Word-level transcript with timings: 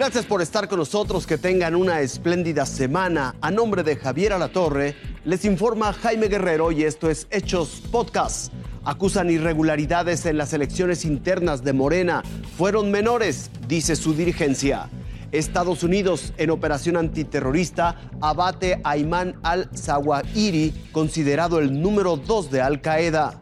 Gracias 0.00 0.24
por 0.24 0.40
estar 0.40 0.66
con 0.66 0.78
nosotros, 0.78 1.26
que 1.26 1.36
tengan 1.36 1.74
una 1.74 2.00
espléndida 2.00 2.64
semana. 2.64 3.34
A 3.42 3.50
nombre 3.50 3.82
de 3.82 3.96
Javier 3.96 4.32
Alatorre, 4.32 4.96
les 5.26 5.44
informa 5.44 5.92
Jaime 5.92 6.28
Guerrero 6.28 6.72
y 6.72 6.84
esto 6.84 7.10
es 7.10 7.26
Hechos 7.30 7.82
Podcast. 7.92 8.50
Acusan 8.82 9.28
irregularidades 9.28 10.24
en 10.24 10.38
las 10.38 10.54
elecciones 10.54 11.04
internas 11.04 11.62
de 11.64 11.74
Morena. 11.74 12.22
Fueron 12.56 12.90
menores, 12.90 13.50
dice 13.68 13.94
su 13.94 14.14
dirigencia. 14.14 14.88
Estados 15.32 15.82
Unidos, 15.82 16.32
en 16.38 16.48
operación 16.48 16.96
antiterrorista, 16.96 18.00
abate 18.22 18.80
a 18.82 18.92
Ayman 18.92 19.38
al-Zawahiri, 19.42 20.72
considerado 20.92 21.58
el 21.58 21.78
número 21.78 22.16
dos 22.16 22.50
de 22.50 22.62
Al 22.62 22.80
Qaeda. 22.80 23.38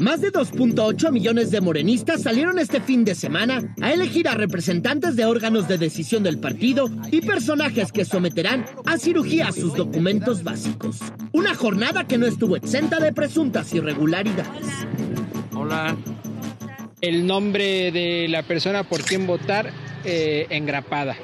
Más 0.00 0.22
de 0.22 0.32
2.8 0.32 1.12
millones 1.12 1.50
de 1.50 1.60
morenistas 1.60 2.22
salieron 2.22 2.58
este 2.58 2.80
fin 2.80 3.04
de 3.04 3.14
semana 3.14 3.74
a 3.82 3.92
elegir 3.92 4.28
a 4.28 4.34
representantes 4.34 5.14
de 5.14 5.26
órganos 5.26 5.68
de 5.68 5.76
decisión 5.76 6.22
del 6.22 6.40
partido 6.40 6.86
y 7.10 7.20
personajes 7.20 7.92
que 7.92 8.06
someterán 8.06 8.64
a 8.86 8.96
cirugía 8.96 9.52
sus 9.52 9.74
documentos 9.74 10.42
básicos. 10.42 11.00
Una 11.32 11.54
jornada 11.54 12.06
que 12.06 12.16
no 12.16 12.24
estuvo 12.24 12.56
exenta 12.56 12.98
de 12.98 13.12
presuntas 13.12 13.74
irregularidades. 13.74 14.68
Hola. 15.54 15.94
El 17.02 17.26
nombre 17.26 17.92
de 17.92 18.26
la 18.28 18.42
persona 18.42 18.84
por 18.84 19.02
quien 19.02 19.26
votar 19.26 19.70
eh, 20.06 20.46
engrapada. 20.48 21.14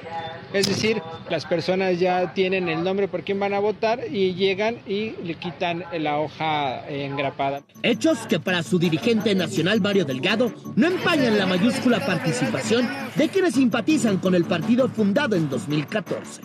Es 0.56 0.68
decir, 0.68 1.02
las 1.28 1.44
personas 1.44 2.00
ya 2.00 2.32
tienen 2.32 2.70
el 2.70 2.82
nombre 2.82 3.08
por 3.08 3.24
quien 3.24 3.38
van 3.38 3.52
a 3.52 3.58
votar 3.58 4.00
y 4.10 4.32
llegan 4.32 4.76
y 4.86 5.10
le 5.22 5.34
quitan 5.34 5.84
la 6.00 6.18
hoja 6.18 6.88
engrapada. 6.88 7.62
Hechos 7.82 8.20
que 8.26 8.40
para 8.40 8.62
su 8.62 8.78
dirigente 8.78 9.34
nacional 9.34 9.82
Mario 9.82 10.06
Delgado 10.06 10.50
no 10.74 10.86
empañan 10.86 11.36
la 11.36 11.44
mayúscula 11.44 12.06
participación 12.06 12.88
de 13.16 13.28
quienes 13.28 13.52
simpatizan 13.52 14.16
con 14.16 14.34
el 14.34 14.46
partido 14.46 14.88
fundado 14.88 15.36
en 15.36 15.50
2014. 15.50 16.40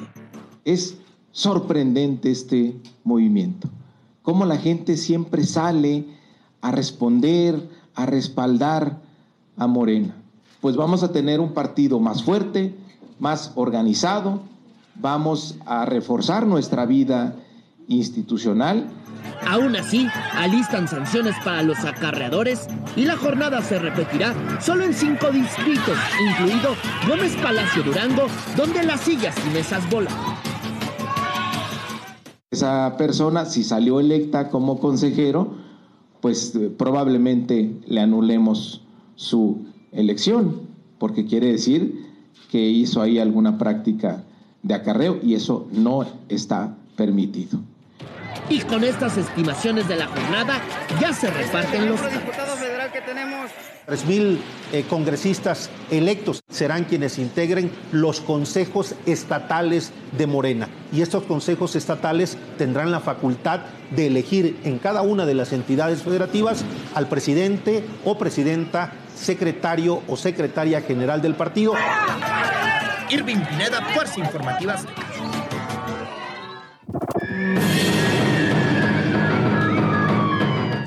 Es 0.66 0.98
sorprendente 1.32 2.32
este 2.32 2.76
movimiento, 3.06 3.70
cómo 4.24 4.46
la 4.46 4.58
gente 4.58 4.98
siempre 4.98 5.46
sale 5.46 6.04
a 6.60 6.72
responder, 6.72 7.66
a 7.96 8.06
respaldar 8.06 8.98
a 9.56 9.68
Morena. 9.68 10.18
Pues 10.60 10.76
vamos 10.76 11.02
a 11.02 11.14
tener 11.14 11.40
un 11.40 11.54
partido 11.54 12.02
más 12.02 12.24
fuerte, 12.24 12.76
más 13.22 13.52
organizado, 13.54 14.42
vamos 14.96 15.56
a 15.68 15.86
reforzar 15.86 16.48
nuestra 16.48 16.88
vida 16.88 17.36
institucional. 17.88 18.88
Aún 19.48 19.76
así, 19.76 20.08
alistan 20.34 20.88
sanciones 20.88 21.36
para 21.46 21.62
los 21.62 21.78
acarreadores 21.86 22.68
y 22.96 23.06
la 23.06 23.16
jornada 23.16 23.62
se 23.62 23.78
repetirá 23.78 24.34
solo 24.60 24.84
en 24.84 24.94
cinco 24.94 25.30
distritos, 25.32 25.98
incluido 26.30 26.72
Gómez 27.08 27.36
Palacio 27.36 27.84
Durango, 27.84 28.24
donde 28.58 28.84
las 28.84 29.02
sillas 29.02 29.36
y 29.46 29.54
mesas 29.54 29.88
volan. 29.92 30.14
Esa 32.50 32.98
persona, 32.98 33.46
si 33.46 33.64
salió 33.64 34.00
electa 34.00 34.50
como 34.50 34.80
consejero, 34.80 35.54
pues 36.22 36.56
eh, 36.56 36.72
probablemente 36.76 37.80
le 37.86 38.02
anulemos 38.02 38.84
su 39.16 39.68
elección, 39.92 40.62
porque 40.98 41.26
quiere 41.26 41.52
decir 41.52 42.11
que 42.52 42.60
hizo 42.60 43.02
ahí 43.02 43.20
alguna 43.20 43.58
práctica 43.58 44.24
de 44.64 44.74
acarreo 44.74 45.20
y 45.24 45.36
eso 45.36 45.68
no 45.72 46.06
está 46.30 46.76
permitido. 46.96 47.60
Y 48.50 48.60
con 48.62 48.84
estas 48.84 49.18
estimaciones 49.18 49.88
de 49.88 49.96
la 49.96 50.08
jornada 50.08 50.62
ya 51.00 51.14
se 51.14 51.30
reparten 51.30 51.90
los 51.90 52.00
Tres 53.86 54.06
mil 54.06 54.40
eh, 54.72 54.86
congresistas 54.90 55.70
electos 55.90 56.42
serán 56.50 56.86
quienes 56.86 57.18
integren 57.18 57.72
los 57.92 58.22
consejos 58.22 58.96
estatales 59.06 59.92
de 60.18 60.28
Morena. 60.28 60.70
Y 60.94 61.02
estos 61.02 61.24
consejos 61.24 61.76
estatales 61.76 62.38
tendrán 62.58 62.92
la 62.92 63.00
facultad 63.00 63.62
de 63.96 64.08
elegir 64.08 64.60
en 64.64 64.78
cada 64.78 65.02
una 65.02 65.26
de 65.26 65.34
las 65.34 65.52
entidades 65.52 66.04
federativas 66.04 66.64
al 66.94 67.08
presidente 67.08 67.84
o 68.06 68.18
presidenta, 68.18 68.94
secretario 69.22 70.02
o 70.08 70.18
secretaria 70.18 70.82
general 70.82 71.22
del 71.22 71.36
partido. 71.36 71.74
Irving 73.10 73.38
Pineda, 73.38 73.82
Fuerza 73.94 74.20
Informativas. 74.20 74.86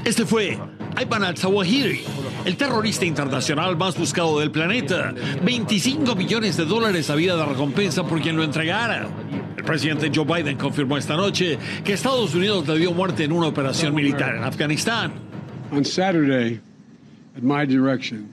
Este 0.05 0.27
fue 0.27 0.59
Ayman 0.97 1.25
al-Zawahiri, 1.25 2.05
el 2.45 2.57
terrorista 2.57 3.05
internacional 3.05 3.77
más 3.77 3.97
buscado 3.97 4.39
del 4.39 4.51
planeta. 4.51 5.15
25 5.43 6.15
millones 6.15 6.57
de 6.57 6.65
dólares 6.65 7.11
había 7.11 7.35
de 7.37 7.45
recompensa 7.45 8.05
por 8.07 8.21
quien 8.21 8.37
lo 8.37 8.45
entregara. 8.45 9.09
El 9.57 9.65
presidente 9.65 10.11
Joe 10.15 10.25
Biden 10.25 10.59
confirmó 10.59 10.99
esta 10.99 11.17
noche 11.17 11.59
que 11.83 11.95
Estados 11.95 12.35
Unidos 12.35 12.69
le 12.69 12.79
dio 12.79 12.93
muerte 12.93 13.25
en 13.25 13.33
una 13.33 13.47
operación 13.47 13.95
militar 13.95 14.37
en 14.37 14.45
Afganistán. 14.45 15.13
On 15.73 15.85
Saturday, 15.85 16.61
at 17.37 17.43
my 17.43 17.65
direction, 17.65 18.33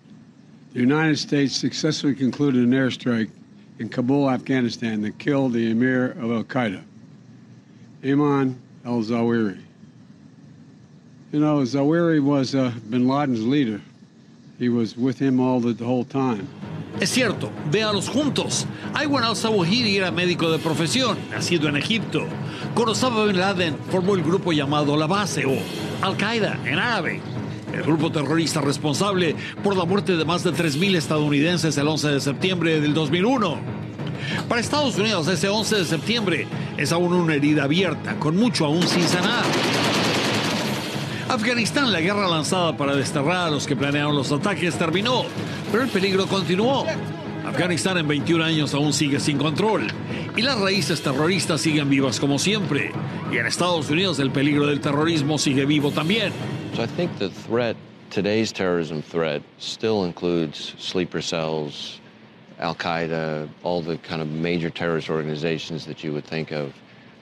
the 0.74 0.80
United 0.80 1.18
States 1.18 1.56
successfully 1.56 2.16
concluded 2.16 2.64
an 2.64 2.72
airstrike 2.72 3.30
in 3.80 3.90
Kabul, 3.90 4.30
Afghanistan, 4.30 5.02
that 5.02 5.18
killed 5.18 5.54
the 5.54 5.72
emir 5.72 6.12
of 6.12 6.32
Al 6.32 6.44
Qaeda, 6.44 6.84
Ayman 8.04 8.56
al 8.86 9.02
Zawahiri. 9.02 9.62
You 11.32 11.40
know, 11.40 11.60
Zawahiri 11.60 12.22
was 12.22 12.56
uh, 12.56 12.74
bin 12.90 13.08
Laden's 13.08 13.46
leader. 13.46 13.82
He 14.60 14.70
was 14.70 14.96
with 14.96 15.18
him 15.18 15.40
all 15.40 15.60
the, 15.60 15.74
the 15.74 15.86
whole 15.86 16.06
time. 16.06 16.48
Es 17.00 17.10
cierto, 17.10 17.50
véalos 17.72 18.10
juntos. 18.10 18.68
Ayman 18.94 19.24
al-Zawahiri 19.24 19.96
era 19.96 20.12
médico 20.12 20.52
de 20.52 20.60
profesión, 20.60 21.18
nacido 21.32 21.68
en 21.68 21.78
Egipto. 21.78 22.28
Con 22.76 22.90
Osama 22.90 23.26
Bin 23.26 23.38
Laden 23.38 23.76
formó 23.90 24.14
el 24.14 24.22
grupo 24.22 24.52
llamado 24.52 24.96
La 24.98 25.08
Base 25.08 25.46
o 25.46 25.58
Al-Qaeda 26.06 26.60
en 26.66 26.78
árabe. 26.78 27.22
El 27.74 27.84
grupo 27.84 28.12
terrorista 28.12 28.62
responsable 28.62 29.36
por 29.64 29.76
la 29.76 29.86
muerte 29.86 30.18
de 30.18 30.26
más 30.26 30.44
de 30.44 30.52
3.000 30.52 30.96
estadounidenses 30.96 31.78
el 31.78 31.88
11 31.88 32.08
de 32.10 32.20
septiembre 32.20 32.82
del 32.82 32.94
2001. 32.94 33.58
Para 34.48 34.62
Estados 34.62 34.98
Unidos, 34.98 35.28
ese 35.28 35.50
11 35.50 35.76
de 35.78 35.86
septiembre 35.86 36.48
es 36.78 36.92
aún 36.92 37.14
una 37.14 37.36
herida 37.36 37.64
abierta, 37.64 38.16
con 38.20 38.36
mucho 38.36 38.66
aún 38.66 38.84
sin 38.84 39.04
sanar. 39.08 39.44
Afganistán, 41.30 41.92
la 41.94 42.02
guerra 42.02 42.28
lanzada 42.28 42.76
para 42.76 42.94
desterrar 42.94 43.48
a 43.48 43.50
los 43.50 43.66
que 43.66 43.76
planearon 43.76 44.16
los 44.16 44.32
ataques, 44.32 44.76
terminó, 44.76 45.24
pero 45.72 45.84
el 45.84 45.90
peligro 45.90 46.28
continuó. 46.28 46.86
Afganistán 47.52 47.98
en 47.98 48.08
21 48.08 48.46
años 48.46 48.74
aún 48.74 48.94
sigue 48.94 49.20
sin 49.20 49.38
control 49.38 49.86
y 50.38 50.42
las 50.42 50.58
raíces 50.58 51.02
terroristas 51.02 51.60
siguen 51.60 51.90
vivas 51.90 52.18
como 52.18 52.40
siempre. 52.40 52.94
Y 53.30 53.38
en 53.40 53.46
Estados 53.46 53.90
Unidos 53.90 54.20
el 54.20 54.32
peligro 54.32 54.68
del 54.68 54.80
terrorismo 54.80 55.38
sigue 55.38 55.66
vivo 55.66 55.92
también. 55.92 56.32
So 56.74 56.82
I 56.82 56.88
think 56.88 57.12
the 57.20 57.30
threat, 57.30 57.76
today's 58.10 58.54
terrorism 58.54 59.02
threat, 59.02 59.42
still 59.60 60.06
includes 60.06 60.76
sleeper 60.80 61.22
cells, 61.22 62.00
Al 62.58 62.74
Qaeda, 62.74 63.50
all 63.64 63.82
the 63.82 63.98
kind 63.98 64.22
of 64.22 64.30
major 64.30 64.70
terrorist 64.70 65.10
organizations 65.10 65.86
that 65.88 66.06
you 66.06 66.14
would 66.14 66.26
think 66.26 66.54
of. 66.54 66.74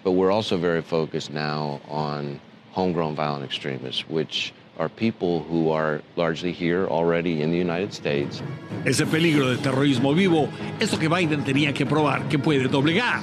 But 0.04 0.12
we're 0.12 0.32
also 0.32 0.58
very 0.58 0.84
focused 0.84 1.34
now 1.34 1.82
on 1.90 2.40
homegrown 2.72 3.16
violent 3.16 3.44
extremists, 3.44 4.08
which 4.08 4.54
are 4.80 4.90
people 4.90 5.42
who 5.50 5.70
are 5.70 6.02
largely 6.16 6.54
here 6.54 6.88
already 6.88 7.42
in 7.42 7.52
the 7.52 7.58
United 7.58 7.94
States. 7.94 8.42
Ese 8.86 9.06
peligro 9.06 9.50
de 9.50 9.58
terrorismo 9.58 10.16
vivo 10.16 10.50
es 10.80 10.92
lo 10.94 10.98
que 10.98 11.10
Biden 11.10 11.44
tenía 11.44 11.74
que 11.74 11.86
probar 11.86 12.28
que 12.30 12.40
puede 12.40 12.68
doblegar. 12.70 13.22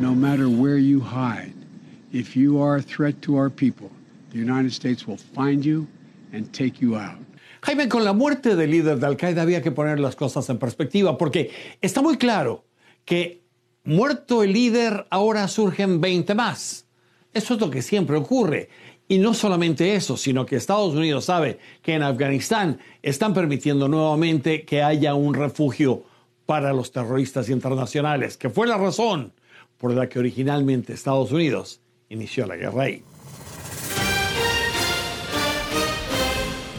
No 0.00 0.14
matter 0.14 0.48
where 0.48 0.78
you 0.78 1.00
hide, 1.00 1.52
if 2.12 2.36
you 2.36 2.62
are 2.62 2.76
a 2.76 2.82
threat 2.82 3.20
to 3.22 3.36
our 3.36 3.50
people, 3.50 3.90
the 4.30 4.38
United 4.38 4.72
States 4.72 5.06
will 5.06 5.18
find 5.18 5.64
you 5.64 5.86
and 6.32 6.52
take 6.52 6.80
you 6.80 6.96
out. 6.96 7.18
Jaime, 7.62 7.88
con 7.88 8.04
la 8.04 8.12
muerte 8.12 8.54
del 8.54 8.70
líder 8.70 8.98
de 8.98 9.06
Al-Qaeda 9.06 9.42
había 9.42 9.62
que 9.62 9.72
poner 9.72 9.98
las 9.98 10.14
cosas 10.14 10.48
en 10.50 10.58
perspectiva, 10.58 11.16
porque 11.18 11.50
está 11.80 12.02
muy 12.02 12.16
claro 12.18 12.64
que 13.04 13.42
muerto 13.84 14.42
el 14.42 14.52
líder, 14.52 15.06
ahora 15.10 15.48
surgen 15.48 16.00
20 16.00 16.34
más. 16.34 16.86
Eso 17.32 17.54
es 17.54 17.60
lo 17.60 17.70
que 17.70 17.82
siempre 17.82 18.16
ocurre. 18.16 18.68
Y 19.06 19.18
no 19.18 19.34
solamente 19.34 19.94
eso, 19.94 20.16
sino 20.16 20.46
que 20.46 20.56
Estados 20.56 20.94
Unidos 20.94 21.26
sabe 21.26 21.58
que 21.82 21.94
en 21.94 22.02
Afganistán 22.02 22.78
están 23.02 23.34
permitiendo 23.34 23.86
nuevamente 23.86 24.64
que 24.64 24.82
haya 24.82 25.14
un 25.14 25.34
refugio 25.34 26.04
para 26.46 26.72
los 26.72 26.90
terroristas 26.90 27.48
internacionales, 27.50 28.36
que 28.36 28.48
fue 28.48 28.66
la 28.66 28.78
razón 28.78 29.32
por 29.78 29.92
la 29.92 30.08
que 30.08 30.18
originalmente 30.18 30.94
Estados 30.94 31.32
Unidos 31.32 31.80
inició 32.08 32.46
la 32.46 32.56
guerra 32.56 32.84
ahí. 32.84 33.02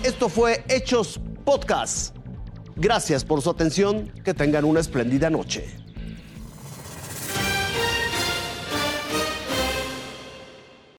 Esto 0.04 0.30
fue 0.30 0.64
Hechos 0.68 1.20
Podcast. 1.44 2.16
Gracias 2.76 3.24
por 3.24 3.42
su 3.42 3.50
atención. 3.50 4.12
Que 4.24 4.34
tengan 4.34 4.66
una 4.66 4.80
espléndida 4.80 5.30
noche. 5.30 5.85